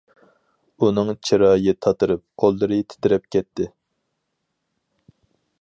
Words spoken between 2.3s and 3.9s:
قوللىرى تىترەپ كەتتى.